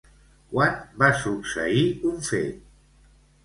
[0.53, 2.69] Quan va succeir un fet?